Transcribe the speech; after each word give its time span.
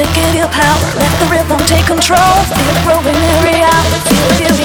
to 0.00 0.14
give 0.14 0.34
you 0.34 0.46
power. 0.46 0.80
Let 0.96 1.12
the 1.20 1.26
rhythm 1.26 1.58
take 1.66 1.84
control. 1.84 2.32
Feel 2.48 2.68
it 2.72 2.80
growing 2.84 3.16
every 3.36 3.60
hour. 3.60 3.84
Feel 4.38 4.54
it. 4.54 4.59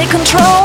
take 0.00 0.10
control. 0.10 0.59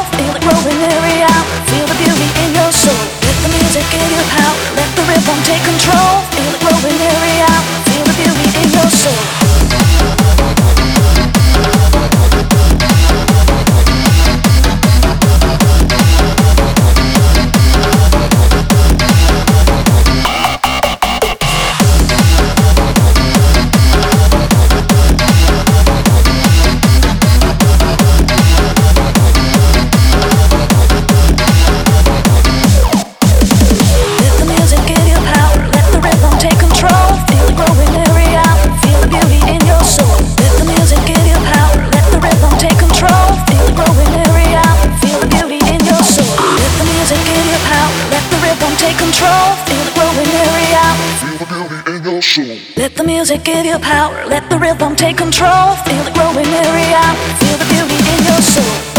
the 52.96 53.04
music 53.04 53.44
give 53.44 53.66
you 53.66 53.78
power, 53.80 54.26
let 54.26 54.50
the 54.50 54.58
rhythm 54.58 54.96
take 54.96 55.18
control. 55.18 55.76
Feel 55.86 56.04
the 56.04 56.12
growing 56.12 56.48
area, 56.48 57.02
feel 57.40 57.58
the 57.58 57.66
beauty 57.66 57.98
in 57.98 58.24
your 58.26 58.42
soul. 58.42 58.95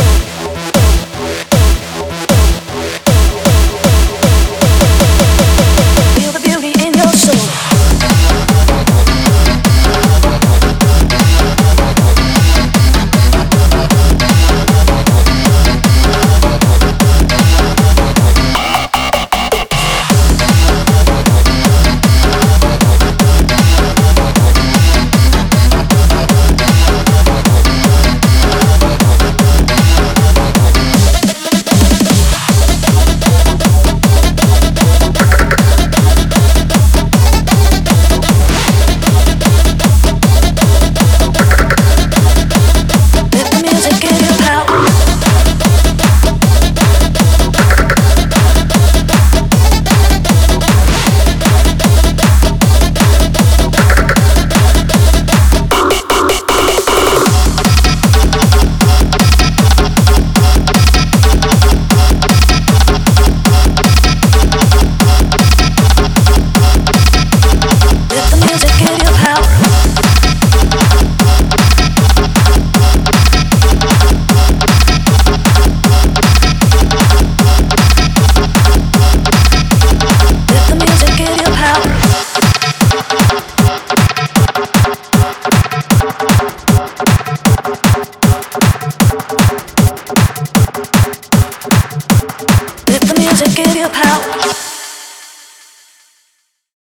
willpower 93.86 94.35